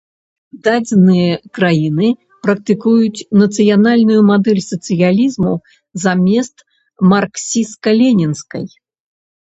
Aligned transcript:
Дадзеныя 0.67 1.35
краіны 1.57 2.09
практыкуюць 2.47 3.25
нацыянальную 3.43 4.19
мадэль 4.33 4.65
сацыялізму 4.71 5.53
замест 6.09 6.55
марксісцка-ленінскай. 7.17 8.65